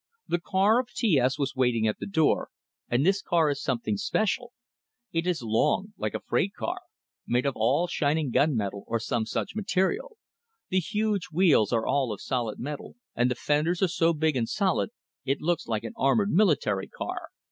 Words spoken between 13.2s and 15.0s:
the fenders are so big and solid,